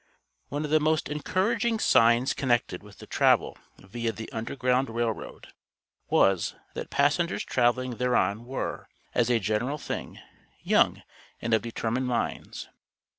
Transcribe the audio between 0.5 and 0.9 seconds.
of the